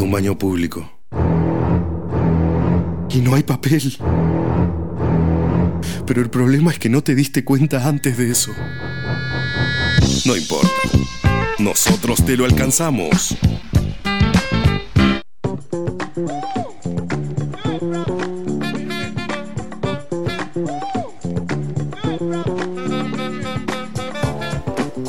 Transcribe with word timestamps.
Un 0.00 0.12
baño 0.12 0.38
público. 0.38 0.88
Y 3.10 3.18
no 3.18 3.34
hay 3.34 3.42
papel. 3.42 3.98
Pero 6.06 6.22
el 6.22 6.30
problema 6.30 6.70
es 6.70 6.78
que 6.78 6.88
no 6.88 7.02
te 7.02 7.16
diste 7.16 7.44
cuenta 7.44 7.86
antes 7.86 8.16
de 8.16 8.30
eso. 8.30 8.52
No 10.24 10.36
importa. 10.36 10.68
Nosotros 11.58 12.24
te 12.24 12.36
lo 12.36 12.44
alcanzamos. 12.44 13.36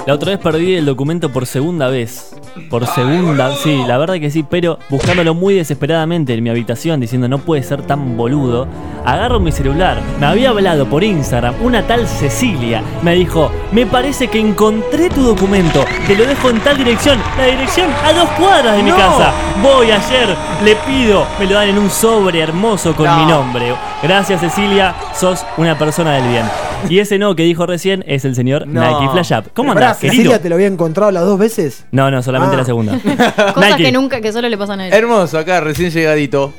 La 0.08 0.16
otra 0.16 0.32
vez 0.32 0.40
perdí 0.40 0.74
el 0.74 0.86
documento 0.86 1.32
por 1.32 1.46
segunda 1.46 1.90
vez. 1.90 2.39
Por 2.70 2.86
segunda, 2.88 3.52
sí, 3.56 3.84
la 3.88 3.98
verdad 3.98 4.16
que 4.16 4.30
sí, 4.32 4.44
pero 4.48 4.80
buscándolo 4.90 5.34
muy 5.34 5.54
desesperadamente 5.56 6.34
en 6.34 6.44
mi 6.44 6.50
habitación, 6.50 7.00
diciendo 7.00 7.28
no 7.28 7.40
puede 7.40 7.64
ser 7.64 7.82
tan 7.84 8.18
boludo, 8.18 8.68
agarro 9.06 9.40
mi 9.40 9.52
celular. 9.52 10.02
Me 10.20 10.26
había 10.26 10.50
hablado 10.50 10.86
por 10.86 11.04
Instagram 11.04 11.56
una 11.62 11.84
tal 11.88 12.08
Cecilia. 12.08 12.82
Me 13.02 13.14
dijo, 13.16 13.52
me 13.72 13.86
parece 13.86 14.28
que 14.28 14.40
encontré 14.40 15.10
tu 15.10 15.22
documento, 15.24 15.84
te 16.08 16.16
lo 16.16 16.26
dejo 16.26 16.50
en 16.50 16.60
tal 16.60 16.78
dirección, 16.78 17.18
la 17.38 17.46
dirección 17.46 17.90
a 18.06 18.14
dos 18.14 18.30
cuadras 18.32 18.76
de 18.78 18.84
mi 18.84 18.90
No. 18.90 18.98
casa. 18.98 19.32
Voy 19.62 19.92
ayer, 19.92 20.36
le 20.64 20.76
pido, 20.76 21.26
me 21.40 21.46
lo 21.46 21.54
dan 21.56 21.70
en 21.70 21.78
un 21.78 21.90
sobre 21.90 22.40
hermoso 22.42 22.96
con 22.96 23.06
No. 23.06 23.18
mi 23.18 23.26
nombre. 23.26 23.74
Gracias 24.04 24.42
Cecilia, 24.42 24.96
sos 25.14 25.46
una 25.58 25.78
persona 25.78 26.14
del 26.14 26.28
bien. 26.30 26.46
Y 26.88 27.00
ese 27.00 27.18
no 27.20 27.36
que 27.36 27.44
dijo 27.44 27.66
recién 27.66 28.04
es 28.08 28.26
el 28.26 28.36
señor 28.36 28.66
No. 28.68 28.82
Nike 28.82 29.12
Flash 29.12 29.34
Up. 29.38 29.52
¿Cómo 29.54 29.74
Pará, 29.74 29.88
andás, 29.88 29.98
querido? 30.00 30.16
Cecilia 30.16 30.42
te 30.42 30.50
lo 30.50 30.56
había 30.56 30.68
encontrado 30.68 31.12
las 31.12 31.24
dos 31.26 31.38
veces. 31.38 31.86
No, 31.92 32.10
no, 32.10 32.24
solamente 32.24 32.56
Ah. 32.56 32.60
la 32.60 32.66
segunda. 32.66 33.00
Cosas 33.54 33.72
Nike. 33.72 33.84
que 33.84 33.92
nunca, 33.92 34.22
que 34.22 34.32
solo 34.32 34.48
le 34.48 34.58
pasan 34.58 34.80
a 34.80 34.88
él. 34.88 34.94
Hermoso, 34.94 35.38
acá 35.38 35.60
recién 35.62 35.92
llegadito. 35.92 36.54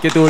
¿Qué 0.00 0.10
tú? 0.10 0.28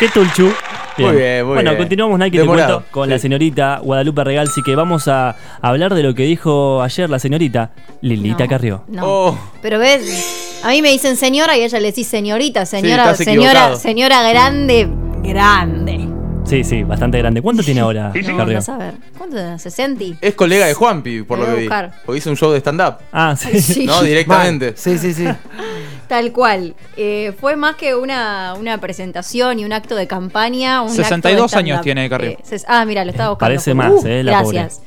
¿Qué 0.00 0.08
tulchu? 0.08 0.50
Muy 0.96 1.14
bien, 1.14 1.44
muy 1.46 1.54
bueno, 1.54 1.70
bien. 1.70 1.78
continuamos, 1.82 2.18
Nike, 2.18 2.38
te 2.38 2.42
Demorado, 2.42 2.74
cuento, 2.80 2.90
con 2.92 3.04
sí. 3.04 3.10
la 3.10 3.18
señorita 3.20 3.78
Guadalupe 3.84 4.24
Regalsi, 4.24 4.62
que 4.64 4.74
vamos 4.74 5.06
a 5.06 5.36
hablar 5.62 5.94
de 5.94 6.02
lo 6.02 6.12
que 6.14 6.24
dijo 6.24 6.82
ayer 6.82 7.08
la 7.08 7.20
señorita 7.20 7.70
Lilita 8.00 8.44
No, 8.44 8.50
Carrió. 8.50 8.82
No. 8.88 9.02
Oh, 9.06 9.38
Pero 9.62 9.78
ves, 9.78 10.60
a 10.64 10.70
mí 10.70 10.82
me 10.82 10.90
dicen 10.90 11.16
señora 11.16 11.56
y 11.56 11.62
ella 11.62 11.78
le 11.78 11.86
decís 11.88 12.08
señorita, 12.08 12.66
señora, 12.66 13.12
estás 13.12 13.18
señora, 13.18 13.50
equivocado. 13.50 13.76
señora 13.76 14.28
grande, 14.28 14.88
grande. 15.22 16.07
Sí, 16.48 16.64
sí, 16.64 16.82
bastante 16.82 17.18
grande. 17.18 17.42
¿Cuánto 17.42 17.62
tiene 17.62 17.80
ahora, 17.80 18.10
No, 18.14 18.36
Carrió? 18.38 18.54
vas 18.54 18.68
a 18.70 18.78
ver. 18.78 18.94
¿Cuánto 19.18 19.36
te 19.36 19.42
da? 19.42 19.56
¿60? 19.56 20.16
es 20.18 20.34
colega 20.34 20.64
de 20.64 20.72
Juanpi, 20.72 21.22
por 21.22 21.38
Lo 21.38 21.44
que 21.44 21.54
vi. 21.60 21.68
Porque 22.06 22.18
hizo 22.18 22.30
un 22.30 22.36
show 22.36 22.50
de 22.50 22.60
stand-up. 22.60 22.94
Ah, 23.12 23.36
sí. 23.36 23.60
Sí. 23.60 23.84
No, 23.84 24.02
directamente. 24.02 24.72
Sí, 24.74 24.96
sí, 24.96 25.12
sí. 25.12 25.26
Tal 26.08 26.32
cual. 26.32 26.74
Eh, 26.96 27.34
fue 27.38 27.56
más 27.56 27.76
que 27.76 27.94
una, 27.94 28.54
una 28.58 28.78
presentación 28.78 29.58
y 29.58 29.66
un 29.66 29.74
acto 29.74 29.94
de 29.94 30.06
campaña. 30.06 30.80
Un 30.80 30.88
62 30.88 31.44
acto 31.44 31.56
de 31.56 31.60
años 31.60 31.82
tiene 31.82 32.08
Carrió. 32.08 32.30
Eh, 32.30 32.38
ah, 32.66 32.86
mira, 32.86 33.04
lo 33.04 33.10
estaba 33.10 33.30
buscando. 33.30 33.50
Parece 33.50 33.74
más, 33.74 34.04
eh, 34.06 34.22
la 34.24 34.40
Gracias. 34.40 34.80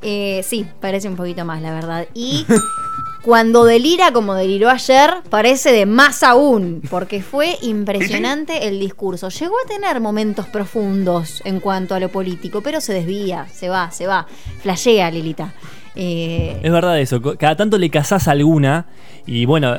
Eh, 0.00 0.44
sí, 0.46 0.64
parece 0.80 1.08
un 1.08 1.16
poquito 1.16 1.44
más, 1.44 1.60
la 1.60 1.74
verdad. 1.74 2.06
Y 2.14 2.46
cuando 3.22 3.64
delira 3.64 4.12
como 4.12 4.34
deliró 4.34 4.70
ayer, 4.70 5.22
parece 5.28 5.72
de 5.72 5.86
más 5.86 6.22
aún, 6.22 6.82
porque 6.88 7.22
fue 7.22 7.58
impresionante 7.62 8.68
el 8.68 8.78
discurso. 8.78 9.28
Llegó 9.28 9.54
a 9.64 9.68
tener 9.68 10.00
momentos 10.00 10.46
profundos 10.46 11.42
en 11.44 11.60
cuanto 11.60 11.94
a 11.94 12.00
lo 12.00 12.08
político, 12.10 12.60
pero 12.62 12.80
se 12.80 12.94
desvía, 12.94 13.46
se 13.52 13.68
va, 13.68 13.90
se 13.90 14.06
va. 14.06 14.26
Flashea, 14.62 15.10
Lilita. 15.10 15.52
Eh, 15.96 16.60
Es 16.62 16.70
verdad 16.72 16.98
eso. 17.00 17.20
Cada 17.38 17.56
tanto 17.56 17.78
le 17.78 17.90
casás 17.90 18.28
alguna 18.28 18.86
y 19.26 19.44
bueno, 19.46 19.76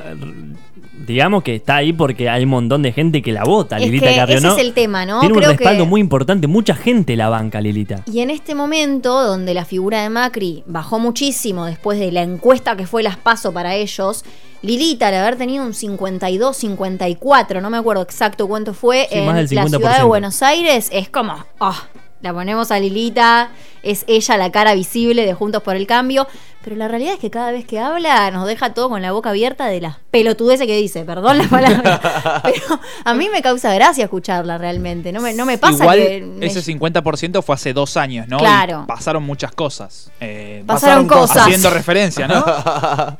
digamos 1.05 1.43
que 1.43 1.55
está 1.55 1.77
ahí 1.77 1.93
porque 1.93 2.29
hay 2.29 2.43
un 2.43 2.49
montón 2.49 2.81
de 2.81 2.91
gente 2.91 3.21
que 3.21 3.31
la 3.31 3.43
vota, 3.43 3.77
Es 3.77 3.83
Lilita 3.83 4.25
que 4.25 4.33
ese 4.35 4.45
¿no? 4.47 4.53
es 4.57 4.61
el 4.63 4.73
tema, 4.73 5.05
¿no? 5.05 5.21
Tiene 5.21 5.35
un 5.37 5.43
respaldo 5.43 5.83
que- 5.85 5.89
muy 5.89 6.01
importante. 6.01 6.47
Mucha 6.47 6.75
gente 6.75 7.15
la 7.15 7.29
banca, 7.29 7.61
Lilita. 7.61 8.03
Y 8.11 8.19
en 8.19 8.29
este 8.29 8.53
momento, 8.55 9.23
donde 9.23 9.53
la 9.53 9.65
figura 9.65 10.03
de 10.03 10.09
Macri 10.09 10.63
bajó 10.67 10.99
muchísimo 10.99 11.65
después 11.65 11.99
de 11.99 12.11
la 12.11 12.21
encuesta 12.21 12.75
que 12.75 12.85
fue 12.85 13.01
las 13.01 13.17
paso 13.17 13.53
para 13.53 13.75
ellos, 13.75 14.25
Lilita, 14.61 15.07
al 15.07 15.15
haber 15.15 15.37
tenido 15.37 15.65
un 15.65 15.73
52, 15.73 16.55
54, 16.57 17.61
no 17.61 17.69
me 17.69 17.77
acuerdo 17.77 18.01
exacto 18.03 18.47
cuánto 18.47 18.73
fue, 18.73 19.07
Sí, 19.09 19.17
en 19.19 19.25
la 19.25 19.47
ciudad 19.47 19.63
de 19.63 19.77
50%. 20.03 20.07
Buenos 20.07 20.43
Aires, 20.43 20.89
es 20.91 21.09
como, 21.09 21.33
oh, 21.59 21.75
la 22.21 22.33
ponemos 22.33 22.71
a 22.71 22.79
Lilita, 22.79 23.51
es 23.81 24.03
ella 24.07 24.37
la 24.37 24.51
cara 24.51 24.73
visible 24.73 25.25
de 25.25 25.33
Juntos 25.33 25.63
por 25.63 25.75
el 25.75 25.87
Cambio, 25.87 26.27
pero 26.63 26.75
la 26.75 26.87
realidad 26.87 27.13
es 27.13 27.19
que 27.19 27.29
cada 27.29 27.51
vez 27.51 27.65
que 27.65 27.79
habla 27.79 28.29
nos 28.31 28.45
deja 28.47 28.73
todo 28.73 28.89
con 28.89 29.01
la 29.01 29.11
boca 29.11 29.29
abierta 29.29 29.67
de 29.67 29.79
las 29.81 29.97
pelotudeces 30.11 30.67
que 30.67 30.75
dice, 30.77 31.05
perdón 31.05 31.37
la 31.37 31.45
palabra, 31.47 32.41
pero 32.43 32.79
a 33.05 33.13
mí 33.13 33.29
me 33.31 33.41
causa 33.41 33.73
gracia 33.73 34.03
escucharla 34.05 34.57
realmente, 34.57 35.11
no 35.13 35.21
me, 35.21 35.33
no 35.33 35.45
me 35.45 35.57
pasa 35.57 35.83
Igual 35.83 35.99
que... 35.99 36.21
me- 36.21 36.45
ese 36.47 36.61
50% 36.61 37.41
fue 37.41 37.55
hace 37.55 37.73
dos 37.73 37.95
años, 37.97 38.27
¿no? 38.27 38.37
Y 38.37 38.39
Claro. 38.39 38.85
pasaron 38.87 39.23
muchas 39.23 39.51
cosas. 39.53 40.11
Eh, 40.19 40.63
Pasaron 40.65 41.07
cosas. 41.07 41.37
Haciendo 41.43 41.69
referencia, 41.69 42.27
¿no? 42.27 42.43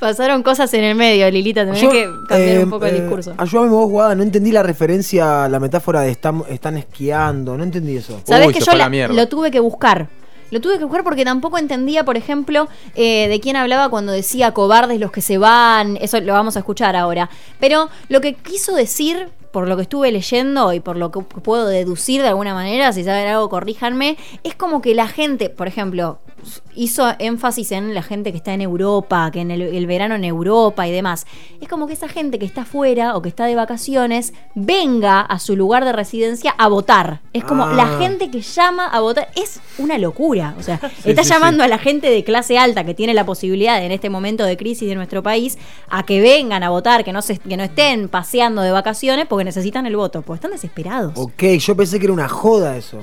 Pasaron 0.00 0.42
cosas 0.42 0.72
en 0.74 0.84
el 0.84 0.94
medio, 0.96 1.30
Lilita, 1.30 1.64
tenés 1.64 1.80
Yo, 1.80 1.90
que 1.90 2.08
cambiar 2.28 2.56
eh, 2.56 2.64
un 2.64 2.70
poco 2.70 2.86
el 2.86 2.96
eh, 2.96 3.00
discurso. 3.02 3.34
Ayúdame 3.38 3.68
vos, 3.70 3.88
Guada, 3.90 4.14
no 4.14 4.22
entendí 4.22 4.50
la 4.50 4.62
referencia, 4.62 5.48
la 5.48 5.60
metáfora 5.60 6.00
de 6.00 6.10
están, 6.10 6.42
están 6.48 6.76
esquiando, 6.76 7.56
no 7.56 7.62
entendí 7.62 7.96
eso. 7.96 8.20
Sabés 8.24 8.48
Uy, 8.48 8.54
que 8.54 8.60
yo 8.60 8.72
la 8.74 8.88
lo 9.08 9.28
tuve 9.28 9.50
que 9.50 9.60
buscar. 9.60 10.08
Lo 10.52 10.60
tuve 10.60 10.76
que 10.76 10.84
buscar 10.84 11.02
porque 11.02 11.24
tampoco 11.24 11.56
entendía, 11.56 12.04
por 12.04 12.18
ejemplo, 12.18 12.68
eh, 12.94 13.26
de 13.26 13.40
quién 13.40 13.56
hablaba 13.56 13.88
cuando 13.88 14.12
decía 14.12 14.52
cobardes 14.52 15.00
los 15.00 15.10
que 15.10 15.22
se 15.22 15.38
van. 15.38 15.96
Eso 15.96 16.20
lo 16.20 16.34
vamos 16.34 16.56
a 16.56 16.58
escuchar 16.58 16.94
ahora. 16.94 17.30
Pero 17.58 17.88
lo 18.10 18.20
que 18.20 18.34
quiso 18.34 18.74
decir, 18.74 19.30
por 19.52 19.68
lo 19.68 19.76
que 19.76 19.82
estuve 19.82 20.10
leyendo 20.10 20.72
y 20.72 20.80
por 20.80 20.96
lo 20.96 21.10
que 21.10 21.20
puedo 21.20 21.66
deducir 21.66 22.22
de 22.22 22.28
alguna 22.28 22.54
manera, 22.54 22.92
si 22.92 23.04
saben 23.04 23.28
algo, 23.28 23.48
corríjanme, 23.48 24.16
es 24.42 24.54
como 24.54 24.82
que 24.82 24.94
la 24.94 25.06
gente, 25.06 25.50
por 25.50 25.68
ejemplo, 25.68 26.18
hizo 26.74 27.06
énfasis 27.18 27.70
en 27.72 27.94
la 27.94 28.02
gente 28.02 28.32
que 28.32 28.38
está 28.38 28.52
en 28.52 28.62
Europa, 28.62 29.30
que 29.32 29.40
en 29.40 29.50
el, 29.52 29.62
el 29.62 29.86
verano 29.86 30.14
en 30.16 30.24
Europa 30.24 30.88
y 30.88 30.90
demás. 30.92 31.26
Es 31.60 31.68
como 31.68 31.86
que 31.86 31.92
esa 31.92 32.08
gente 32.08 32.38
que 32.38 32.46
está 32.46 32.62
afuera 32.62 33.14
o 33.16 33.22
que 33.22 33.28
está 33.28 33.44
de 33.44 33.54
vacaciones 33.54 34.32
venga 34.54 35.20
a 35.20 35.38
su 35.38 35.54
lugar 35.54 35.84
de 35.84 35.92
residencia 35.92 36.52
a 36.58 36.68
votar. 36.68 37.20
Es 37.32 37.44
como 37.44 37.64
Ah. 37.64 37.74
la 37.74 37.86
gente 37.98 38.30
que 38.30 38.40
llama 38.40 38.86
a 38.86 39.00
votar. 39.00 39.28
Es 39.36 39.60
una 39.78 39.98
locura. 39.98 40.54
O 40.58 40.62
sea, 40.62 40.80
está 41.04 41.22
sí, 41.22 41.28
llamando 41.30 41.62
a 41.62 41.68
la 41.68 41.78
gente 41.78 42.10
de 42.10 42.24
clase 42.24 42.58
alta 42.58 42.84
que 42.84 42.94
tiene 42.94 43.14
la 43.14 43.24
posibilidad 43.24 43.80
en 43.84 43.92
este 43.92 44.10
momento 44.10 44.44
de 44.44 44.56
crisis 44.56 44.88
de 44.88 44.94
nuestro 44.96 45.22
país 45.22 45.58
a 45.90 46.04
que 46.04 46.20
vengan 46.20 46.62
a 46.64 46.70
votar, 46.70 47.04
que 47.04 47.12
no, 47.12 47.22
se, 47.22 47.38
que 47.38 47.56
no 47.56 47.62
estén 47.62 48.08
paseando 48.08 48.62
de 48.62 48.72
vacaciones 48.72 49.26
porque 49.26 49.41
necesitan 49.44 49.86
el 49.86 49.96
voto. 49.96 50.22
Porque 50.22 50.36
están 50.36 50.52
desesperados. 50.52 51.12
Ok, 51.16 51.42
yo 51.58 51.76
pensé 51.76 51.98
que 51.98 52.06
era 52.06 52.12
una 52.12 52.28
joda 52.28 52.76
eso. 52.76 52.98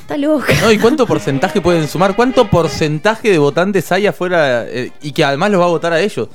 Está 0.00 0.16
loco. 0.16 0.46
No, 0.62 0.70
¿y 0.70 0.78
cuánto 0.78 1.06
porcentaje 1.06 1.60
pueden 1.60 1.88
sumar? 1.88 2.14
¿Cuánto 2.14 2.48
porcentaje 2.48 3.30
de 3.30 3.38
votantes 3.38 3.90
hay 3.92 4.06
afuera 4.06 4.66
eh, 4.66 4.92
y 5.00 5.12
que 5.12 5.24
además 5.24 5.50
los 5.50 5.60
va 5.60 5.64
a 5.64 5.68
votar 5.68 5.92
a 5.92 6.00
ellos? 6.00 6.28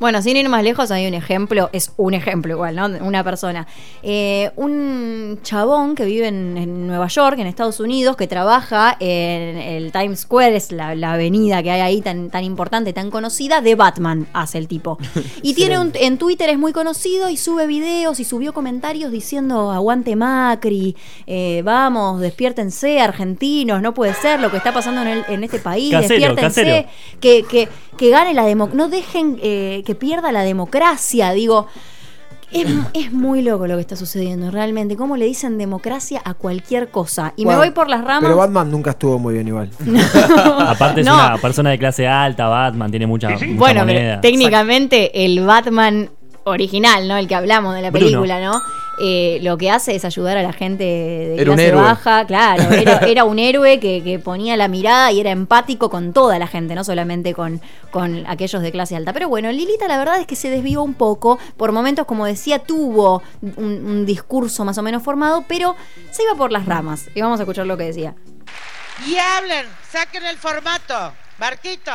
Bueno, 0.00 0.20
sin 0.22 0.36
ir 0.36 0.48
más 0.48 0.62
lejos, 0.62 0.90
hay 0.90 1.06
un 1.06 1.14
ejemplo, 1.14 1.70
es 1.72 1.92
un 1.96 2.14
ejemplo 2.14 2.52
igual, 2.52 2.76
¿no? 2.76 2.86
Una 3.04 3.22
persona. 3.24 3.66
Eh, 4.02 4.50
un 4.56 5.38
chabón 5.42 5.94
que 5.94 6.04
vive 6.04 6.28
en, 6.28 6.56
en 6.56 6.86
Nueva 6.86 7.06
York, 7.08 7.38
en 7.38 7.46
Estados 7.46 7.80
Unidos, 7.80 8.16
que 8.16 8.26
trabaja 8.26 8.96
en 9.00 9.56
el 9.58 9.92
Times 9.92 10.20
Square, 10.20 10.56
es 10.56 10.72
la, 10.72 10.94
la 10.94 11.12
avenida 11.14 11.62
que 11.62 11.70
hay 11.70 11.80
ahí 11.80 12.00
tan, 12.00 12.30
tan 12.30 12.44
importante, 12.44 12.92
tan 12.92 13.10
conocida, 13.10 13.60
de 13.60 13.74
Batman, 13.74 14.26
hace 14.32 14.58
el 14.58 14.68
tipo. 14.68 14.98
Y 15.42 15.54
tiene 15.54 15.78
un, 15.78 15.92
en 15.94 16.18
Twitter 16.18 16.48
es 16.50 16.58
muy 16.58 16.72
conocido 16.72 17.28
y 17.28 17.36
sube 17.36 17.66
videos 17.66 18.18
y 18.20 18.24
subió 18.24 18.52
comentarios 18.52 19.10
diciendo, 19.12 19.70
aguante 19.70 20.16
Macri, 20.16 20.96
eh, 21.26 21.62
vamos, 21.64 22.20
despiértense, 22.20 23.00
argentinos, 23.00 23.80
no 23.82 23.94
puede 23.94 24.14
ser 24.14 24.40
lo 24.40 24.50
que 24.50 24.56
está 24.56 24.72
pasando 24.72 25.02
en, 25.02 25.08
el- 25.08 25.24
en 25.28 25.44
este 25.44 25.58
país, 25.58 25.90
Casero, 25.92 26.08
despiértense 26.08 26.62
casero. 26.62 26.88
que, 27.20 27.44
que, 27.48 27.68
que 27.96 28.10
gane 28.10 28.34
la 28.34 28.44
democracia, 28.44 28.76
no 28.76 28.88
dejen 28.88 29.38
eh, 29.42 29.82
que 29.84 29.94
pierda 29.94 30.32
la 30.32 30.42
democracia, 30.42 31.30
digo. 31.32 31.68
Es, 32.52 32.68
es 32.92 33.10
muy 33.12 33.42
loco 33.42 33.66
lo 33.66 33.74
que 33.74 33.80
está 33.80 33.96
sucediendo, 33.96 34.48
realmente. 34.52 34.94
¿Cómo 34.96 35.16
le 35.16 35.24
dicen 35.24 35.58
democracia 35.58 36.22
a 36.24 36.34
cualquier 36.34 36.88
cosa? 36.88 37.32
Y 37.36 37.46
me 37.46 37.56
voy 37.56 37.70
por 37.70 37.88
las 37.88 38.02
ramas. 38.04 38.22
Pero 38.22 38.36
Batman 38.36 38.70
nunca 38.70 38.90
estuvo 38.90 39.18
muy 39.18 39.34
bien 39.34 39.48
igual. 39.48 39.70
Aparte 40.60 41.00
es 41.00 41.06
No. 41.06 41.14
una 41.14 41.38
persona 41.38 41.70
de 41.70 41.78
clase 41.78 42.06
alta, 42.06 42.46
Batman, 42.46 42.90
tiene 42.90 43.08
mucha, 43.08 43.30
mucha 43.30 43.44
bueno, 43.54 43.82
pero 43.86 44.20
técnicamente 44.20 45.24
el 45.24 45.44
Batman 45.44 46.10
original, 46.44 47.08
¿no? 47.08 47.16
El 47.16 47.26
que 47.26 47.34
hablamos 47.34 47.74
de 47.74 47.82
la 47.82 47.90
Bruno. 47.90 48.06
película, 48.06 48.40
¿no? 48.40 48.60
Eh, 48.98 49.40
lo 49.42 49.58
que 49.58 49.70
hace 49.70 49.94
es 49.94 50.04
ayudar 50.04 50.36
a 50.36 50.42
la 50.42 50.52
gente 50.52 50.84
de 50.84 51.34
Era 51.34 51.54
clase 51.54 51.72
baja, 51.72 52.26
claro, 52.26 52.72
era, 52.72 52.98
era 53.06 53.24
un 53.24 53.38
héroe 53.38 53.80
que, 53.80 54.02
que 54.04 54.18
ponía 54.18 54.56
la 54.56 54.68
mirada 54.68 55.10
y 55.10 55.20
era 55.20 55.30
empático 55.30 55.90
con 55.90 56.12
toda 56.12 56.38
la 56.38 56.46
gente, 56.46 56.74
no 56.74 56.84
solamente 56.84 57.34
con, 57.34 57.60
con 57.90 58.24
aquellos 58.26 58.62
de 58.62 58.70
clase 58.70 58.96
alta. 58.96 59.12
Pero 59.12 59.28
bueno, 59.28 59.50
Lilita 59.50 59.88
la 59.88 59.98
verdad 59.98 60.20
es 60.20 60.26
que 60.26 60.36
se 60.36 60.50
desvió 60.50 60.82
un 60.82 60.94
poco, 60.94 61.38
por 61.56 61.72
momentos, 61.72 62.06
como 62.06 62.26
decía, 62.26 62.60
tuvo 62.60 63.22
un, 63.42 63.64
un 63.86 64.06
discurso 64.06 64.64
más 64.64 64.78
o 64.78 64.82
menos 64.82 65.02
formado, 65.02 65.44
pero 65.48 65.76
se 66.10 66.22
iba 66.22 66.34
por 66.34 66.52
las 66.52 66.66
ramas. 66.66 67.08
Y 67.14 67.20
vamos 67.20 67.40
a 67.40 67.42
escuchar 67.42 67.66
lo 67.66 67.76
que 67.76 67.84
decía. 67.84 68.14
Y 69.06 69.16
hablen, 69.16 69.66
saquen 69.90 70.24
el 70.24 70.36
formato. 70.36 71.12
Marquito, 71.38 71.90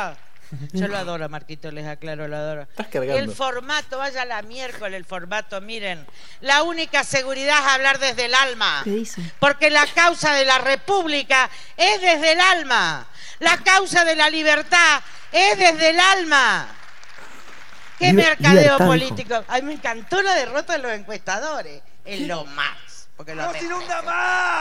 Yo 0.74 0.88
lo 0.88 0.98
adoro, 0.98 1.30
Marquito, 1.30 1.72
les 1.72 1.86
aclaro, 1.88 2.28
lo 2.28 2.36
adoro. 2.36 2.62
Estás 2.64 2.88
cargando. 2.88 3.18
El 3.18 3.32
formato, 3.32 3.98
vaya 3.98 4.26
la 4.26 4.42
miércoles 4.42 4.98
el 4.98 5.06
formato, 5.06 5.62
miren. 5.62 6.06
La 6.42 6.64
única 6.64 7.04
seguridad 7.04 7.60
es 7.60 7.72
hablar 7.74 8.00
desde 8.00 8.26
el 8.26 8.34
alma. 8.36 8.82
¿Qué 8.84 8.92
dice? 8.92 9.22
Porque 9.40 9.70
la 9.70 9.86
causa 9.88 10.34
de 10.34 10.46
la 10.46 10.58
república 10.58 11.50
es 11.78 12.02
desde 12.02 12.32
el 12.34 12.40
alma. 12.40 13.08
La 13.40 13.58
causa 13.58 14.06
de 14.06 14.16
la 14.16 14.30
libertad 14.30 15.02
es 15.32 15.58
desde 15.58 15.92
el 15.92 16.00
alma. 16.00 16.68
¿Qué 18.00 18.12
Liber- 18.12 18.16
mercadeo 18.16 18.78
político? 18.78 19.44
Ay, 19.48 19.62
me 19.62 19.74
encantó 19.74 20.22
la 20.22 20.34
derrota 20.34 20.74
de 20.74 20.80
los 20.80 20.92
encuestadores. 20.94 21.82
Es 22.06 22.22
lo 22.22 22.46
más. 22.46 23.08
Porque 23.16 23.36
lo 23.36 23.52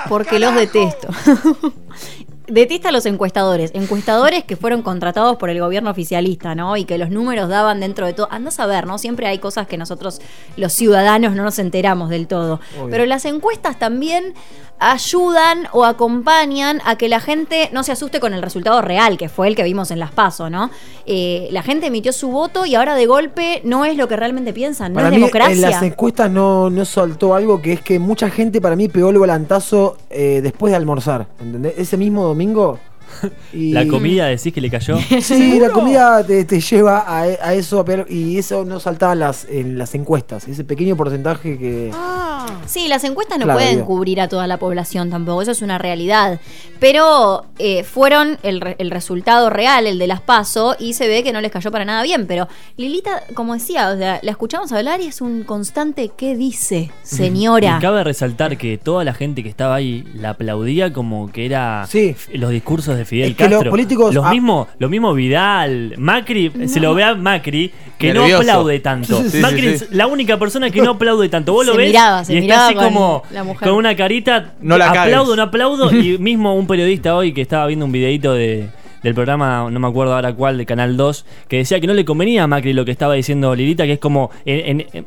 Porque 0.09 0.39
los 0.41 0.55
detesto. 0.55 1.09
Detesta 2.49 2.89
a 2.89 2.93
los 2.93 3.07
encuestadores. 3.07 3.71
Encuestadores 3.75 4.45
que 4.45 4.57
fueron 4.57 4.83
contratados 4.83 5.37
por 5.37 5.51
el 5.51 5.61
gobierno 5.61 5.91
oficialista, 5.91 6.55
¿no? 6.55 6.77
Y 6.77 6.85
que 6.85 6.99
los 6.99 7.11
números 7.11 7.49
daban 7.49 7.81
dentro 7.81 8.07
de 8.07 8.15
todo. 8.15 8.29
Andás 8.31 8.59
a 8.61 8.67
ver, 8.67 8.87
¿no? 8.87 8.99
Siempre 8.99 9.27
hay 9.27 9.39
cosas 9.39 9.67
que 9.67 9.77
nosotros, 9.77 10.21
los 10.57 10.73
ciudadanos, 10.73 11.35
no 11.35 11.43
nos 11.45 11.59
enteramos 11.59 12.09
del 12.09 12.27
todo. 12.27 12.61
Obvio. 12.79 12.91
Pero 12.91 13.07
las 13.07 13.25
encuestas 13.25 13.79
también 13.79 14.35
ayudan 14.81 15.67
o 15.73 15.85
acompañan 15.85 16.81
a 16.85 16.97
que 16.97 17.09
la 17.09 17.21
gente 17.21 17.69
no 17.73 17.83
se 17.83 17.93
asuste 17.93 18.21
con 18.21 18.33
el 18.33 18.43
resultado 18.43 18.81
real, 18.81 19.19
que 19.19 19.29
fue 19.29 19.49
el 19.49 19.57
que 19.57 19.65
vimos 19.65 19.91
en 19.91 19.99
las 19.99 20.13
PASO, 20.13 20.51
¿no? 20.51 20.71
Eh, 21.05 21.49
la 21.51 21.63
gente 21.63 21.87
emitió 21.87 22.13
su 22.13 22.29
voto 22.29 22.65
y 22.65 22.77
ahora 22.77 22.95
de 22.95 23.07
golpe 23.07 23.61
no 23.65 23.85
es 23.85 23.97
lo 23.97 24.07
que 24.07 24.17
realmente 24.17 24.53
piensan, 24.53 24.93
no 24.93 24.97
Para 24.97 25.09
es 25.09 25.15
mí, 25.15 25.17
democracia. 25.19 25.55
en 25.55 25.61
las 25.61 25.83
encuestas 25.83 26.31
no, 26.31 26.71
no 26.71 26.85
soltó 26.85 27.35
algo 27.35 27.61
que 27.61 27.73
es 27.73 27.81
que 27.81 27.99
mucha 27.99 28.31
gente 28.31 28.61
para 28.61 28.77
mí 28.77 28.89
pegó 28.89 29.11
el 29.11 29.19
volantazo 29.19 29.97
eh, 30.11 30.41
después 30.43 30.71
de 30.71 30.77
almorzar. 30.77 31.27
¿Entendés? 31.41 31.75
Ese 31.77 31.97
mismo 31.97 32.23
domingo 32.23 32.38
domingo 32.39 32.79
y- 33.53 33.73
La 33.73 33.87
comida 33.87 34.27
decís 34.27 34.53
que 34.53 34.61
le 34.61 34.71
cayó. 34.71 34.99
Sí, 35.21 35.59
la 35.61 35.71
comida 35.71 36.25
te, 36.25 36.45
te 36.45 36.61
lleva 36.61 37.01
a, 37.01 37.21
a 37.23 37.55
eso, 37.55 37.85
pero, 37.85 38.07
y 38.09 38.39
eso 38.39 38.65
no 38.65 38.81
saltaba 38.81 39.13
en 39.15 39.19
las, 39.21 39.47
en 39.49 39.79
las 39.79 39.95
encuestas. 39.95 40.47
Ese 40.49 40.65
pequeño 40.65 40.97
porcentaje 40.97 41.59
que. 41.59 41.91
Sí, 42.67 42.89
las 42.89 43.05
encuestas 43.05 43.39
no 43.39 43.45
Claro, 43.45 43.59
pueden 43.59 43.75
digo. 43.77 43.87
cubrir 43.87 44.21
a 44.21 44.29
toda 44.29 44.47
la 44.47 44.57
población 44.59 45.11
tampoco, 45.11 45.43
eso 45.43 45.51
es 45.51 45.63
una 45.63 45.79
realidad. 45.79 46.41
Pero 46.79 47.45
eh, 47.59 47.83
fueron 47.85 48.39
el, 48.43 48.61
re- 48.61 48.77
el 48.79 48.91
resultado 48.91 49.51
real, 49.51 49.87
el 49.87 49.99
de 49.99 50.07
las 50.07 50.21
PASO, 50.21 50.77
y 50.79 50.93
se 50.95 51.09
ve 51.09 51.23
que 51.23 51.33
no 51.33 51.41
les 51.41 51.51
cayó 51.51 51.71
para 51.71 51.85
nada 51.85 52.03
bien. 52.03 52.27
Pero 52.27 52.49
Lilita, 52.77 53.23
como 53.35 53.55
decía, 53.55 53.91
o 53.91 53.97
sea, 53.99 54.21
la 54.23 54.31
escuchamos 54.31 54.71
hablar 54.73 55.01
y 55.01 55.07
es 55.07 55.21
un 55.21 55.43
constante 55.45 56.11
¿qué 56.17 56.37
dice, 56.37 56.91
señora? 57.03 57.77
Y 57.79 57.83
cabe 57.83 58.05
resaltar 58.05 58.57
que 58.57 58.79
toda 58.79 59.03
la 59.05 59.15
gente 59.15 59.43
que 59.43 59.49
estaba 59.49 59.75
ahí 59.75 60.05
la 60.15 60.31
aplaudía 60.31 60.93
como 60.93 61.31
que 61.33 61.47
era 61.47 61.87
Sí. 61.89 62.15
los 62.33 62.51
discursos 62.51 62.98
de 62.99 63.05
Fidel 63.05 63.31
Es 63.31 63.37
que 63.37 63.49
los 63.49 63.65
políticos- 63.65 64.15
Los 64.15 64.25
ah. 64.25 64.31
mismos, 64.31 64.69
lo 64.79 64.89
mismo 64.89 65.15
Vidal, 65.15 65.95
Macri, 65.97 66.53
se 66.67 66.81
lo 66.81 66.95
ve 66.95 67.05
a 67.05 67.15
Macri 67.15 67.73
que 67.99 68.13
no 68.13 68.25
aplaude 68.25 68.81
tanto. 68.81 69.23
Sí, 69.23 69.31
sí, 69.31 69.39
Macri 69.39 69.61
sí. 69.63 69.69
es 69.69 69.91
la 69.91 70.07
única 70.07 70.39
persona 70.39 70.71
que 70.71 70.83
no 70.83 70.91
aplaude 70.91 71.29
tanto. 71.29 71.53
Vos 71.53 71.67
lo 71.67 71.77
ves 71.77 71.89
miraba, 71.89 72.25
se 72.25 72.35
y 72.35 72.39
está 72.39 72.67
así 72.67 72.75
como 72.75 73.23
con 73.61 73.73
una 73.73 73.97
carita, 73.97 74.53
No 74.61 74.77
la 74.79 74.91
aplaudo, 74.91 75.35
no 75.37 75.43
aplaudo. 75.43 75.91
y 75.97 76.19
mismo 76.19 76.55
un 76.55 76.67
periodista 76.67 77.17
hoy 77.17 77.33
que 77.33 77.41
estaba 77.43 77.67
viendo 77.67 77.85
un 77.87 77.93
videito 77.93 78.35
de 78.35 78.69
del 79.03 79.15
programa, 79.15 79.69
no 79.71 79.79
me 79.79 79.87
acuerdo 79.87 80.15
ahora 80.17 80.33
cuál, 80.33 80.59
de 80.59 80.67
Canal 80.67 80.97
2, 80.97 81.25
que 81.47 81.59
decía 81.59 81.79
que 81.79 81.87
no 81.87 81.95
le 81.95 82.05
convenía 82.05 82.43
a 82.43 82.47
Macri 82.49 82.73
lo 82.73 82.85
que 82.85 82.91
estaba 82.91 83.15
diciendo 83.15 83.55
Lilita, 83.55 83.85
que 83.87 83.93
es 83.93 83.99
como 84.01 84.31
en- 84.45 84.81
en- 84.81 84.87
en- 84.93 85.07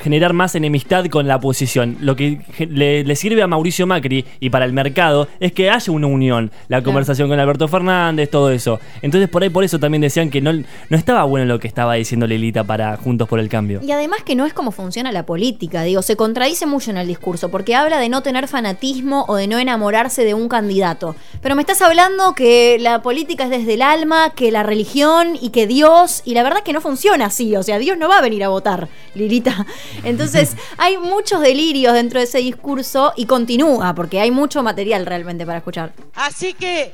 generar 0.00 0.32
más 0.32 0.54
enemistad 0.54 1.06
con 1.06 1.28
la 1.28 1.36
oposición. 1.36 1.96
Lo 2.00 2.16
que 2.16 2.40
le 2.58 3.16
sirve 3.16 3.42
a 3.42 3.46
Mauricio 3.46 3.86
Macri 3.86 4.24
y 4.40 4.50
para 4.50 4.64
el 4.64 4.72
mercado 4.72 5.28
es 5.38 5.52
que 5.52 5.70
haya 5.70 5.92
una 5.92 6.06
unión, 6.06 6.50
la 6.68 6.82
conversación 6.82 7.28
con 7.28 7.38
Alberto 7.38 7.68
Fernández, 7.68 8.30
todo 8.30 8.50
eso. 8.50 8.80
Entonces 9.02 9.28
por 9.28 9.42
ahí 9.42 9.50
por 9.50 9.64
eso 9.64 9.78
también 9.78 10.00
decían 10.00 10.30
que 10.30 10.40
no, 10.40 10.52
no 10.52 10.96
estaba 10.96 11.24
bueno 11.24 11.46
lo 11.46 11.58
que 11.58 11.68
estaba 11.68 11.94
diciendo 11.94 12.26
Lilita 12.26 12.64
para 12.64 12.96
Juntos 12.96 13.28
por 13.28 13.38
el 13.38 13.48
Cambio. 13.48 13.80
Y 13.82 13.92
además 13.92 14.22
que 14.24 14.34
no 14.34 14.46
es 14.46 14.52
como 14.52 14.70
funciona 14.70 15.12
la 15.12 15.26
política, 15.26 15.82
digo, 15.82 16.02
se 16.02 16.16
contradice 16.16 16.66
mucho 16.66 16.90
en 16.90 16.96
el 16.96 17.06
discurso, 17.06 17.50
porque 17.50 17.74
habla 17.74 17.98
de 17.98 18.08
no 18.08 18.22
tener 18.22 18.48
fanatismo 18.48 19.24
o 19.28 19.36
de 19.36 19.46
no 19.46 19.58
enamorarse 19.58 20.24
de 20.24 20.34
un 20.34 20.48
candidato. 20.48 21.14
Pero 21.42 21.54
me 21.54 21.62
estás 21.62 21.82
hablando 21.82 22.34
que 22.34 22.78
la 22.80 23.02
política 23.02 23.44
es 23.44 23.50
desde 23.50 23.74
el 23.74 23.82
alma, 23.82 24.30
que 24.30 24.50
la 24.50 24.62
religión 24.62 25.36
y 25.40 25.50
que 25.50 25.66
Dios, 25.66 26.22
y 26.24 26.34
la 26.34 26.42
verdad 26.42 26.58
es 26.58 26.64
que 26.64 26.72
no 26.72 26.80
funciona 26.80 27.26
así, 27.26 27.56
o 27.56 27.62
sea, 27.62 27.78
Dios 27.78 27.98
no 27.98 28.08
va 28.08 28.18
a 28.18 28.22
venir 28.22 28.44
a 28.44 28.48
votar, 28.48 28.88
Lilita. 29.14 29.66
Entonces, 30.04 30.56
hay 30.78 30.96
muchos 30.98 31.40
delirios 31.40 31.94
dentro 31.94 32.18
de 32.18 32.24
ese 32.24 32.38
discurso 32.38 33.12
y 33.16 33.26
continúa, 33.26 33.94
porque 33.94 34.20
hay 34.20 34.30
mucho 34.30 34.62
material 34.62 35.06
realmente 35.06 35.44
para 35.46 35.58
escuchar. 35.58 35.92
Así 36.14 36.54
que 36.54 36.92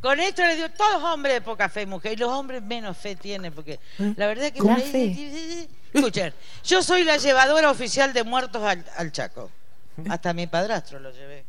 con 0.00 0.20
esto 0.20 0.42
les 0.44 0.56
digo, 0.56 0.68
todos 0.70 1.02
hombres 1.02 1.34
de 1.34 1.40
poca 1.40 1.68
fe, 1.68 1.84
mujer, 1.86 2.12
y 2.12 2.16
los 2.16 2.30
hombres 2.30 2.62
menos 2.62 2.96
fe 2.96 3.16
tienen, 3.16 3.52
porque 3.52 3.80
la 3.98 4.26
verdad 4.26 4.46
es 4.46 4.52
que... 4.52 4.58
¿Cómo 4.60 4.74
por 4.74 4.84
ahí- 4.84 4.90
fe? 4.90 5.68
Escuchen, 5.98 6.34
yo 6.64 6.82
soy 6.82 7.02
la 7.04 7.16
llevadora 7.16 7.70
oficial 7.70 8.12
de 8.12 8.22
muertos 8.22 8.62
al, 8.62 8.84
al 8.96 9.10
Chaco. 9.10 9.50
Hasta 10.08 10.32
mi 10.34 10.46
padrastro 10.46 11.00
lo 11.00 11.10
llevé. 11.10 11.44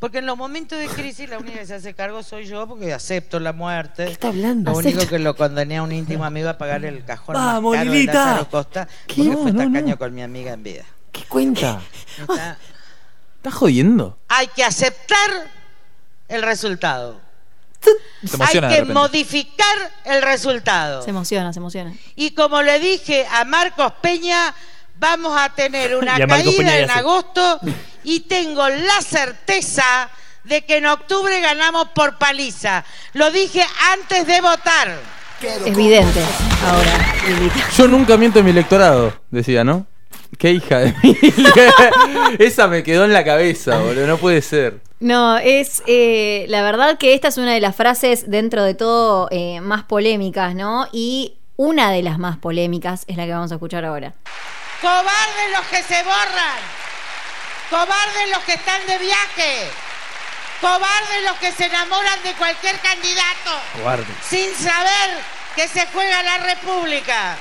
Porque 0.00 0.18
en 0.18 0.26
los 0.26 0.36
momentos 0.36 0.78
de 0.78 0.86
crisis 0.86 1.28
la 1.28 1.38
única 1.38 1.58
que 1.58 1.66
se 1.66 1.74
hace 1.74 1.92
cargo 1.94 2.22
soy 2.22 2.46
yo 2.46 2.68
porque 2.68 2.92
acepto 2.94 3.40
la 3.40 3.52
muerte. 3.52 4.04
¿Qué 4.06 4.12
está 4.12 4.28
hablando? 4.28 4.70
Lo 4.70 4.78
único 4.78 4.98
Acepta. 4.98 5.16
que 5.16 5.18
lo 5.18 5.34
condené 5.36 5.78
a 5.78 5.82
un 5.82 5.90
íntimo 5.90 6.24
amigo 6.24 6.48
a 6.48 6.56
pagar 6.56 6.84
el 6.84 7.04
cajón 7.04 7.34
Vamos, 7.34 7.72
más 7.74 7.80
caro 7.80 7.90
de 7.90 7.96
Lilita. 7.96 8.12
Lázaro 8.12 8.48
Costa 8.48 8.88
¿Qué? 9.08 9.14
porque 9.16 9.30
No, 9.30 9.38
fue 9.42 9.52
no, 9.52 9.58
tacaño 9.58 9.88
no. 9.94 9.98
con 9.98 10.14
mi 10.14 10.22
amiga 10.22 10.52
en 10.52 10.62
vida. 10.62 10.84
¿Qué 11.10 11.24
cuenta? 11.24 11.80
Está- 12.20 12.56
¿Estás 13.38 13.54
jodiendo? 13.54 14.18
Hay 14.28 14.46
que 14.48 14.62
aceptar 14.64 15.50
el 16.28 16.42
resultado. 16.42 17.20
Se 18.24 18.34
emociona 18.36 18.66
Hay 18.68 18.72
de 18.74 18.78
que 18.80 18.84
repente. 18.86 18.92
modificar 19.00 19.76
el 20.04 20.22
resultado. 20.22 21.02
Se 21.02 21.10
emociona, 21.10 21.52
se 21.52 21.58
emociona. 21.60 21.92
Y 22.16 22.32
como 22.32 22.62
le 22.62 22.78
dije 22.80 23.26
a 23.30 23.44
Marcos 23.44 23.92
Peña, 24.00 24.52
vamos 24.98 25.32
a 25.40 25.48
tener 25.50 25.94
una 26.00 26.18
Y 26.18 26.22
a 26.22 26.26
Marcos 26.26 26.54
caída 26.56 26.70
ya 26.70 26.78
en 26.80 26.88
sé. 26.88 26.92
agosto 26.98 27.60
y 28.08 28.20
tengo 28.20 28.66
la 28.66 29.02
certeza 29.02 30.08
de 30.44 30.62
que 30.62 30.78
en 30.78 30.86
octubre 30.86 31.40
ganamos 31.42 31.88
por 31.88 32.16
paliza. 32.16 32.82
Lo 33.12 33.30
dije 33.30 33.62
antes 33.92 34.26
de 34.26 34.40
votar. 34.40 34.98
Es 35.42 35.66
evidente 35.66 36.20
ahora. 36.66 37.14
Yo 37.76 37.86
nunca 37.86 38.16
miento 38.16 38.38
en 38.38 38.46
mi 38.46 38.50
electorado, 38.52 39.12
decía, 39.30 39.62
¿no? 39.62 39.86
Qué 40.38 40.52
hija 40.52 40.78
de 40.78 40.94
mí. 41.02 41.18
Esa 42.38 42.66
me 42.66 42.82
quedó 42.82 43.04
en 43.04 43.12
la 43.12 43.24
cabeza, 43.24 43.78
boludo. 43.78 44.06
No 44.06 44.16
puede 44.16 44.40
ser. 44.40 44.80
No, 45.00 45.36
es 45.36 45.82
eh, 45.86 46.46
la 46.48 46.62
verdad 46.62 46.96
que 46.96 47.12
esta 47.12 47.28
es 47.28 47.36
una 47.36 47.52
de 47.52 47.60
las 47.60 47.76
frases 47.76 48.30
dentro 48.30 48.64
de 48.64 48.72
todo 48.72 49.28
eh, 49.30 49.60
más 49.60 49.84
polémicas, 49.84 50.54
¿no? 50.54 50.88
Y 50.92 51.34
una 51.56 51.90
de 51.90 52.02
las 52.02 52.18
más 52.18 52.38
polémicas 52.38 53.04
es 53.06 53.18
la 53.18 53.26
que 53.26 53.32
vamos 53.32 53.52
a 53.52 53.56
escuchar 53.56 53.84
ahora. 53.84 54.14
Cobardes 54.80 55.52
los 55.52 55.66
que 55.66 55.82
se 55.82 56.02
borran. 56.04 56.87
Cobardes 57.70 58.30
los 58.30 58.42
que 58.44 58.54
están 58.54 58.86
de 58.86 58.98
viaje. 58.98 59.70
Cobardes 60.60 61.22
los 61.24 61.36
que 61.38 61.52
se 61.52 61.66
enamoran 61.66 62.22
de 62.22 62.32
cualquier 62.34 62.78
candidato. 62.80 63.62
Cobarde. 63.74 64.06
sin 64.28 64.54
saber 64.56 65.22
que 65.54 65.68
se 65.68 65.86
juega 65.88 66.22
la 66.22 66.38
República. 66.38 67.36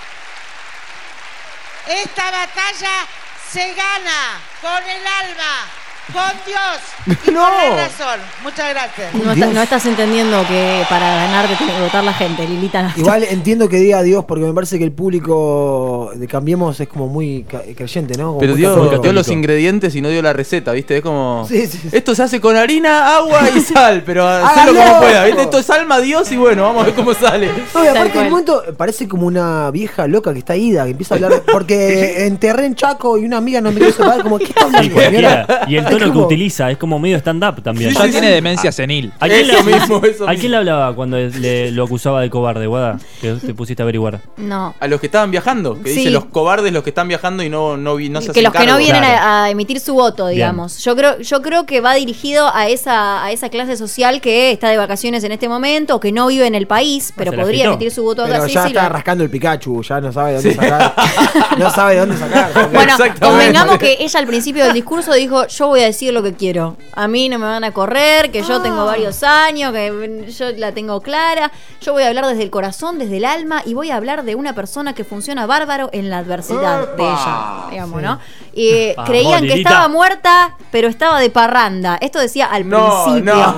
Esta 1.88 2.31
batalla 2.31 3.07
se 3.51 3.74
gana 3.74 4.39
con 4.62 4.89
el 4.89 5.07
alma, 5.07 5.65
con 6.13 6.31
Dios 6.45 7.17
y 7.27 7.31
No. 7.31 7.41
con 7.43 7.51
la 7.53 7.75
razón. 7.87 8.19
Muchas 8.43 8.69
gracias. 8.69 9.13
No, 9.13 9.21
Dios. 9.33 9.37
está- 9.37 9.53
no 9.53 9.61
estás 9.61 9.85
entendiendo 9.85 10.45
que 10.47 10.83
para 10.89 11.15
ganar 11.15 11.47
te 11.47 11.55
tiene 11.55 11.73
que 11.73 11.81
votar 11.81 12.03
la 12.03 12.13
gente, 12.13 12.47
Lilita. 12.47 12.93
Igual 12.95 13.23
entiendo 13.29 13.67
que 13.69 13.77
diga 13.77 14.01
Dios 14.03 14.25
porque 14.25 14.45
me 14.45 14.53
parece 14.53 14.77
que 14.77 14.83
el 14.85 14.91
público 14.91 16.11
de 16.15 16.27
Cambiemos 16.27 16.79
es 16.79 16.87
como 16.87 17.07
muy 17.07 17.43
creyente, 17.43 18.17
¿no? 18.17 18.27
Como 18.27 18.39
Pero 18.39 18.53
muy 18.53 18.61
dio, 19.01 19.13
los 19.13 19.27
ingredientes 19.29 19.95
y 19.95 20.01
no 20.01 20.09
dio 20.09 20.21
la 20.21 20.33
receta, 20.33 20.71
¿viste? 20.71 20.97
Es 20.97 21.03
como. 21.03 21.45
Sí, 21.47 21.65
sí, 21.67 21.77
sí. 21.81 21.89
Esto 21.91 22.15
se 22.15 22.23
hace 22.23 22.39
con 22.41 22.55
harina, 22.55 23.15
agua 23.17 23.41
y 23.55 23.59
sal, 23.61 24.03
pero 24.05 24.27
¡Hágalo! 24.27 24.73
como 24.73 24.99
pueda, 24.99 25.25
¿viste? 25.25 25.41
Esto 25.43 25.59
es 25.59 25.69
alma, 25.69 25.99
Dios 25.99 26.31
y 26.31 26.37
bueno, 26.37 26.63
vamos 26.63 26.83
a 26.83 26.85
ver 26.87 26.95
cómo 26.95 27.13
sale. 27.13 27.49
No, 27.73 27.83
y 27.83 27.87
aparte 27.87 28.19
un 28.19 28.29
momento 28.29 28.63
parece 28.77 29.07
como 29.07 29.25
una 29.27 29.69
vieja 29.71 30.07
loca 30.07 30.33
que 30.33 30.39
está 30.39 30.55
ida, 30.55 30.83
que 30.85 30.91
empieza 30.91 31.15
a 31.15 31.17
hablar. 31.17 31.43
Porque 31.51 32.25
enterré 32.25 32.65
en 32.65 32.75
Chaco 32.75 33.17
y 33.17 33.25
una 33.25 33.37
amiga 33.37 33.61
no 33.61 33.71
me 33.71 33.79
quiso 33.79 33.93
separar, 34.03 34.21
como, 34.23 34.37
¿qué 34.39 34.45
está 34.45 34.67
Y, 34.83 34.91
hablando. 35.15 35.53
Y 35.67 35.77
el 35.77 35.85
Tono 36.00 36.13
que 36.13 36.20
utiliza 36.20 36.70
es 36.72 36.77
como 36.77 37.00
medio 37.00 37.18
stand-up 37.18 37.62
también. 37.62 37.94
Ya 37.94 38.08
tiene 38.10 38.30
demencia 38.32 38.72
senil. 38.72 39.12
¿A 39.20 39.27
quién, 39.27 39.42
Eso 39.50 39.63
le, 39.63 39.77
mismo, 39.77 39.98
eso 40.04 40.25
¿A 40.25 40.30
mismo. 40.32 40.39
quién 40.39 40.51
le 40.51 40.58
hablaba 40.58 40.96
cuando 40.96 41.18
le, 41.18 41.72
lo 41.72 41.84
acusaba 41.86 42.22
de 42.22 42.30
cobarde, 42.30 42.68
Guada? 42.68 43.00
Que 43.22 43.34
te 43.34 43.54
pusiste 43.54 43.82
a 43.82 43.86
averiguar. 43.86 44.20
No. 44.38 44.75
A 44.80 44.88
los 44.88 45.00
que 45.00 45.06
estaban 45.08 45.32
viajando, 45.32 45.82
que 45.82 45.89
Sí. 45.89 45.96
dice 46.00 46.10
los 46.12 46.25
cobardes 46.25 46.72
los 46.74 46.84
que 46.84 46.89
están 46.92 47.08
viajando 47.08 47.44
y 47.44 47.50
no, 47.50 47.77
no, 47.77 47.98
no 48.00 48.22
se 48.22 48.27
que 48.27 48.32
hacen 48.32 48.44
los 48.44 48.54
que 48.54 48.66
no 48.68 48.77
vienen 48.77 49.01
Claro. 49.04 49.24
a, 49.24 49.44
a 49.46 49.50
emitir 49.50 49.80
su 49.80 49.94
voto, 49.94 50.25
Bien. 50.25 50.36
digamos. 50.36 50.84
Yo 50.84 50.96
creo, 50.96 51.20
yo 51.20 51.42
creo 51.42 51.66
que 51.66 51.82
va 51.82 51.94
dirigido 51.96 52.50
a 52.54 52.68
esa, 52.68 53.24
a 53.24 53.32
esa 53.32 53.50
clase 53.50 53.77
social 53.77 54.22
que 54.22 54.51
está 54.51 54.70
de 54.70 54.77
vacaciones 54.77 55.24
en 55.24 55.32
este 55.32 55.48
momento, 55.50 55.96
o 55.96 56.00
que 56.00 56.12
no 56.12 56.27
vive 56.27 56.48
en 56.48 56.56
el 56.56 56.68
país, 56.68 57.13
pero 57.16 57.32
podría 57.34 57.66
emitir 57.66 57.92
su 57.92 58.04
voto 58.04 58.24
acá. 58.24 58.34
Pero 58.34 58.48
ya 58.48 58.62
sí, 58.63 58.68
está 58.70 58.84
lo- 58.84 58.89
rascando 58.89 59.24
el 59.24 59.30
Pikachu, 59.30 59.82
ya 59.84 60.00
no 60.01 60.12
sabe 60.12 60.34
de 60.34 60.36
dónde 60.38 60.54
sacar. 60.56 60.94
no 61.58 61.72
sabe 61.72 61.94
de 61.96 62.00
dónde 62.01 62.18
sacar. 62.18 62.70
Bueno, 62.72 62.94
convengamos 63.20 63.77
que 63.77 63.98
ella 64.00 64.20
al 64.20 64.27
principio 64.27 64.63
del 64.66 64.74
discurso 64.74 65.13
dijo, 65.13 65.48
yo 65.48 65.68
voy 65.68 65.82
a 65.82 65.87
decir 65.88 66.13
lo 66.13 66.24
que 66.24 66.34
quiero. 66.34 66.77
A 66.94 67.08
mí 67.08 67.27
no 67.29 67.39
me 67.39 67.46
van 67.46 67.63
a 67.63 67.72
correr, 67.74 68.32
que 68.32 68.44
yo 68.44 68.62
tengo 68.62 68.86
varios 68.86 69.24
años, 69.24 69.74
que 69.74 70.25
yo 70.38 70.51
la 70.58 70.72
tengo 70.72 71.01
clara. 71.01 71.51
Yo 71.82 71.94
voy 71.94 72.03
a 72.03 72.08
hablar 72.08 72.25
desde 72.27 72.44
el 72.44 72.50
corazón, 72.50 72.98
desde 73.00 73.17
el 73.17 73.25
alma, 73.25 73.62
y 73.65 73.74
voy 73.74 73.89
a 73.91 73.96
hablar 73.98 74.24
de 74.24 74.36
una 74.36 74.53
persona 74.53 74.94
que 74.94 75.03
funciona 75.03 75.46
bárbaro 75.46 75.89
en 75.94 76.10
la 76.10 76.20
adversidad 76.20 76.96
de 76.96 77.03
ella, 77.03 77.65
digamos, 77.72 78.01
¿no? 78.01 78.20
Y 78.53 78.94
Vamos, 78.96 79.10
creían 79.10 79.41
que 79.44 79.53
estaba 79.53 79.88
muerta, 79.88 80.56
pero 80.72 80.88
estaba 80.88 81.20
de 81.20 81.29
parranda. 81.29 81.98
Esto 82.01 82.20
decía 82.20 82.46
al 82.48 82.67
No, 82.67 83.03
principio. 83.06 83.34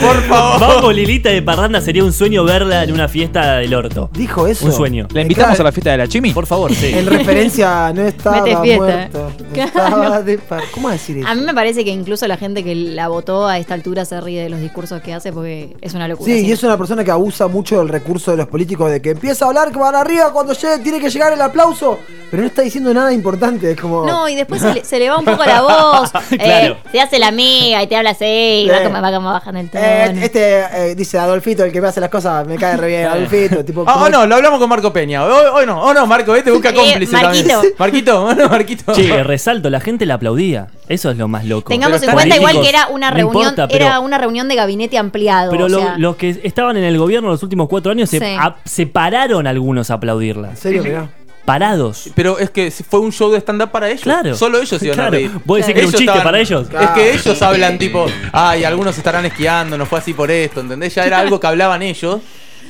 Por 0.00 0.22
favor. 0.22 0.60
Vamos, 0.60 0.94
Lilita 0.94 1.30
de 1.30 1.42
Parranda, 1.42 1.80
sería 1.80 2.04
un 2.04 2.12
sueño 2.12 2.44
verla 2.44 2.84
en 2.84 2.92
una 2.92 3.08
fiesta 3.08 3.56
del 3.56 3.74
orto. 3.74 4.08
Dijo 4.12 4.46
eso. 4.46 4.64
Un 4.66 4.72
sueño. 4.72 5.08
¿La 5.12 5.22
invitamos 5.22 5.58
a 5.58 5.62
la 5.62 5.72
fiesta 5.72 5.90
de 5.90 5.98
la 5.98 6.06
Chimi? 6.06 6.32
Por 6.32 6.46
favor, 6.46 6.72
sí. 6.74 6.92
En 6.94 7.06
referencia, 7.06 7.92
no 7.92 8.02
estaba 8.06 8.42
Mete 8.42 8.56
fiesta, 8.62 8.84
muerto. 8.84 9.32
eh. 9.54 9.60
Estaba 9.62 10.17
de 10.24 10.38
par- 10.38 10.62
¿Cómo 10.72 10.88
decir 10.90 11.18
eso? 11.18 11.28
A 11.28 11.34
mí 11.34 11.42
me 11.42 11.54
parece 11.54 11.84
que 11.84 11.90
incluso 11.90 12.26
la 12.26 12.36
gente 12.36 12.62
que 12.64 12.74
la 12.74 13.08
votó 13.08 13.46
a 13.46 13.58
esta 13.58 13.74
altura 13.74 14.04
se 14.04 14.20
ríe 14.20 14.42
de 14.42 14.48
los 14.48 14.60
discursos 14.60 15.00
que 15.02 15.12
hace 15.14 15.32
porque 15.32 15.76
es 15.80 15.94
una 15.94 16.08
locura. 16.08 16.32
Sí, 16.32 16.46
y 16.46 16.52
es 16.52 16.62
una 16.62 16.76
persona 16.78 17.04
que 17.04 17.10
abusa 17.10 17.46
mucho 17.48 17.78
del 17.78 17.88
recurso 17.88 18.30
de 18.30 18.36
los 18.36 18.46
políticos 18.48 18.90
de 18.90 19.00
que 19.02 19.10
empieza 19.10 19.44
a 19.44 19.48
hablar 19.48 19.70
que 19.72 19.78
van 19.78 19.94
arriba 19.94 20.32
cuando 20.32 20.52
llegue, 20.52 20.78
tiene 20.78 21.00
que 21.00 21.10
llegar 21.10 21.32
el 21.32 21.40
aplauso, 21.40 21.98
pero 22.30 22.42
no 22.42 22.48
está 22.48 22.62
diciendo 22.62 22.92
nada 22.94 23.12
importante, 23.12 23.70
es 23.72 23.80
como 23.80 24.04
No, 24.06 24.28
y 24.28 24.34
después 24.34 24.60
se 24.60 24.74
le, 24.74 24.84
se 24.84 24.98
le 24.98 25.08
va 25.10 25.18
un 25.18 25.24
poco 25.24 25.44
la 25.44 25.62
voz. 25.62 26.10
Claro. 26.38 26.74
eh, 26.74 26.88
se 26.92 27.00
hace 27.00 27.18
la 27.18 27.28
amiga 27.28 27.82
y 27.82 27.86
te 27.86 27.96
habla 27.96 28.10
así, 28.10 28.24
y 28.24 28.68
va 28.68 28.82
como, 28.82 29.00
va 29.00 29.12
como 29.12 29.30
bajando 29.32 29.60
el 29.60 29.70
tono. 29.70 29.82
Eh, 29.84 30.14
este 30.22 30.60
eh, 30.90 30.94
dice 30.94 31.18
Adolfito, 31.18 31.64
el 31.64 31.72
que 31.72 31.80
me 31.80 31.88
hace 31.88 32.00
las 32.00 32.10
cosas, 32.10 32.46
me 32.46 32.56
cae 32.56 32.76
re 32.76 32.86
bien, 32.88 33.06
Adolfito, 33.08 33.64
tipo 33.64 33.84
Ah, 33.86 34.04
oh, 34.04 34.08
no, 34.08 34.26
lo 34.26 34.34
hablamos 34.36 34.58
con 34.58 34.68
Marco 34.68 34.92
Peña. 34.92 35.24
Hoy, 35.24 35.32
hoy 35.54 35.66
no, 35.66 35.80
oh 35.82 35.92
no, 35.94 36.06
Marco, 36.06 36.32
vete, 36.32 36.50
busca 36.50 36.70
Eh, 36.70 36.74
cómplice 36.74 37.12
Marquito. 37.12 37.48
también. 37.48 37.74
Marquito, 37.78 38.24
oh, 38.24 38.34
no, 38.34 38.48
Marquito. 38.48 38.92
Che, 38.92 39.22
resalto, 39.22 39.70
la 39.70 39.80
gente 39.80 40.04
la 40.08 40.14
aplaudía. 40.14 40.66
Eso 40.88 41.10
es 41.10 41.16
lo 41.16 41.28
más 41.28 41.44
loco. 41.44 41.68
Tengamos 41.70 42.00
pero 42.00 42.10
en 42.12 42.16
cuenta 42.16 42.36
igual 42.36 42.60
que 42.60 42.68
era 42.68 42.88
una 42.88 43.10
no 43.10 43.16
reunión, 43.16 43.42
importa, 43.42 43.68
pero- 43.68 43.84
era 43.84 44.00
una 44.00 44.18
reunión 44.18 44.48
de 44.48 44.54
gabinete 44.56 44.98
ampliado. 44.98 45.50
Pero 45.52 45.66
o 45.66 45.68
lo- 45.68 45.78
sea, 45.80 45.98
los 45.98 46.16
que 46.16 46.40
estaban 46.42 46.76
en 46.76 46.84
el 46.84 46.98
gobierno 46.98 47.28
los 47.28 47.42
últimos 47.42 47.68
cuatro 47.68 47.92
años 47.92 48.10
se, 48.10 48.18
Sí. 48.18 48.24
a- 48.38 48.56
se 48.64 48.86
pararon 48.86 49.46
algunos 49.46 49.90
a 49.90 49.94
aplaudirla. 49.94 50.50
¿En 50.50 50.56
serio, 50.56 50.82
mirá? 50.82 51.08
Parados. 51.44 52.10
Pero 52.14 52.38
es 52.38 52.50
que 52.50 52.70
fue 52.70 53.00
un 53.00 53.10
show 53.10 53.30
de 53.30 53.38
stand-up 53.38 53.70
para 53.70 53.88
ellos. 53.88 54.02
Claro. 54.02 54.34
Solo 54.36 54.58
ellos 54.60 54.82
iban 54.82 54.94
Claro. 54.96 55.08
a 55.08 55.10
reír. 55.12 55.30
¿Vos 55.46 55.56
decís 55.58 55.72
que 55.72 55.78
era 55.80 55.86
un 55.86 55.92
chiste 55.92 56.04
estaban- 56.04 56.22
para 56.24 56.38
ellos? 56.40 56.66
Es 56.78 56.88
que 56.90 57.12
ellos 57.14 57.40
hablan 57.42 57.78
tipo, 57.78 58.04
ay, 58.32 58.64
algunos 58.64 58.98
estarán 58.98 59.24
esquiando, 59.24 59.78
no 59.78 59.86
fue 59.86 59.98
así 59.98 60.12
por 60.12 60.30
esto, 60.30 60.60
¿entendés? 60.60 60.94
Ya 60.94 61.06
era 61.06 61.18
algo 61.20 61.40
que 61.40 61.46
hablaban 61.46 61.80
ellos 61.80 62.20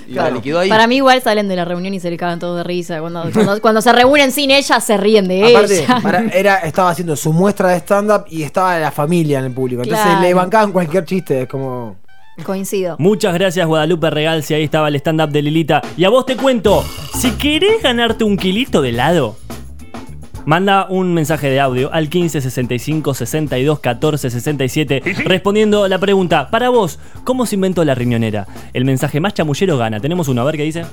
y 0.09 0.15
la 0.15 0.31
liquidó 0.31 0.61
ahí. 0.61 0.69
Para 0.69 0.87
mí 0.87 0.97
igual 0.97 1.21
salen 1.23 1.49
de 1.49 1.57
la 1.57 1.65
reunión 1.65 1.93
y 1.95 2.01
se 2.01 2.11
le 2.11 2.17
cagan 2.17 2.39
todos 2.39 2.57
de 2.57 2.65
risa. 2.65 3.01
Cuando, 3.01 3.25
cuando, 3.33 3.61
cuando 3.61 3.81
se 3.83 3.93
reúnen 3.93 4.33
sin 4.33 4.51
ella, 4.51 4.81
se 4.81 4.97
ríen 4.97 5.29
de 5.29 5.51
Aparte, 5.55 5.85
ella. 5.85 6.01
para- 6.03 6.21
era, 6.33 6.57
estaba 6.59 6.91
haciendo 6.91 7.15
su 7.17 7.33
muestra 7.33 7.69
de 7.69 7.77
stand-up 7.81 8.25
y 8.31 8.43
estaba 8.43 8.79
la 8.79 8.91
familia 8.91 9.39
en 9.41 9.45
el 9.47 9.53
público. 9.53 9.83
Entonces 9.83 10.05
Claro. 10.07 10.21
le 10.23 10.35
bancaban 10.35 10.73
cualquier 10.73 11.05
chiste, 11.05 11.43
es 11.43 11.49
como. 11.49 11.97
Coincido. 12.45 12.95
Muchas 13.01 13.35
gracias 13.35 13.67
Guadalupe 13.67 14.11
Regal, 14.11 14.45
si 14.45 14.55
ahí 14.55 14.63
estaba 14.63 14.87
el 14.89 14.95
stand-up 14.97 15.31
de 15.31 15.43
Lilita. 15.43 15.83
Y 15.97 16.05
a 16.05 16.09
vos 16.09 16.25
te 16.25 16.37
cuento, 16.37 16.85
si 17.19 17.33
querés 17.33 17.83
ganarte 17.83 18.23
un 18.25 18.37
kilito 18.37 18.81
de 18.81 18.91
helado, 18.91 19.37
manda 20.49 20.87
un 20.89 21.13
mensaje 21.13 21.51
de 21.51 21.61
audio 21.61 21.93
al 21.93 22.09
15 22.09 22.41
65 22.41 23.13
62 23.13 23.81
14 23.81 24.31
67 24.31 25.03
respondiendo 25.27 25.87
la 25.89 25.99
pregunta, 25.99 26.49
para 26.49 26.71
vos, 26.71 26.99
¿cómo 27.25 27.45
se 27.45 27.57
inventó 27.57 27.85
la 27.85 27.95
riñonera? 27.95 28.47
El 28.73 28.87
mensaje 28.87 29.21
más 29.21 29.35
chamullero 29.35 29.77
gana. 29.77 30.01
Tenemos 30.01 30.27
uno, 30.27 30.41
a 30.41 30.45
ver 30.47 30.57
qué 30.57 30.63
dice. 30.63 30.87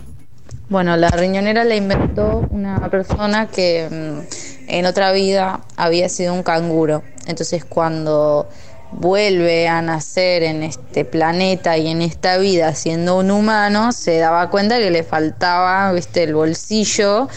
Bueno, 0.68 0.98
la 0.98 1.10
riñonera 1.10 1.64
la 1.64 1.74
inventó 1.74 2.46
una 2.50 2.90
persona 2.90 3.48
que 3.48 3.88
mm, 3.90 4.68
en 4.68 4.86
otra 4.88 5.14
vida 5.14 5.62
había 5.78 6.10
sido 6.10 6.34
un 6.34 6.44
canguro. 6.44 7.04
Entonces 7.26 7.64
cuando 7.64 8.50
vuelve 8.92 9.70
a 9.70 9.82
nacer 9.82 10.44
en 10.44 10.64
este 10.64 11.06
planeta 11.06 11.78
y 11.78 11.88
en 11.88 12.02
esta 12.02 12.38
vida 12.40 12.76
siendo 12.76 13.18
un 13.18 13.32
humano, 13.32 13.94
se 13.94 14.18
daba 14.18 14.50
cuenta 14.50 14.80
que 14.80 14.92
le 14.92 15.04
faltaba, 15.04 15.94
viste, 15.94 16.24
el 16.24 16.36
bolsillo 16.36 17.30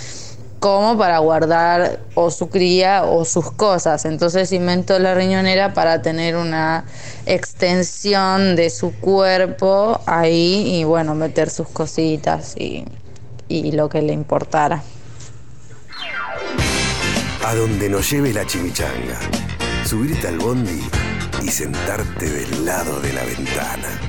como 0.61 0.99
para 0.99 1.19
guardar 1.19 2.01
o 2.15 2.31
su 2.31 2.49
cría 2.49 3.05
o 3.05 3.25
sus 3.25 3.51
cosas. 3.53 4.05
Entonces 4.05 4.53
inventó 4.53 4.99
la 4.99 5.15
riñonera 5.15 5.75
para 5.75 6.03
tener 6.03 6.37
una 6.37 6.85
extensión 7.27 8.57
de 8.57 8.71
su 8.71 8.93
cuerpo 8.93 10.01
ahí 10.07 10.79
y 10.79 10.85
bueno, 10.85 11.15
meter 11.15 11.51
sus 11.51 11.69
cositas 11.69 12.57
y, 12.57 12.85
y 13.49 13.73
lo 13.73 13.89
que 13.89 14.03
le 14.03 14.13
importara. 14.13 14.83
A 17.45 17.55
donde 17.55 17.89
nos 17.89 18.11
lleve 18.11 18.33
la 18.33 18.45
chimichanga. 18.45 19.19
Subirte 19.85 20.29
al 20.29 20.39
bondi 20.39 20.83
y 21.43 21.49
sentarte 21.49 22.29
del 22.29 22.67
lado 22.67 23.01
de 23.01 23.13
la 23.13 23.25
ventana. 23.25 24.08